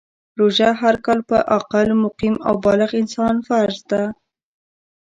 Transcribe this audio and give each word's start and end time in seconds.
روژه 0.39 0.69
هر 0.81 0.95
کال 1.05 1.19
په 1.29 1.37
عاقل، 1.51 1.87
مقیم 2.03 2.35
او 2.47 2.53
بالغ 2.65 2.91
انسان 3.01 3.35
فرض 3.47 3.79
ده. 3.89 4.03